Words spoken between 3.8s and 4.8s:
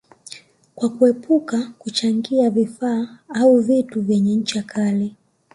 vyenye ncha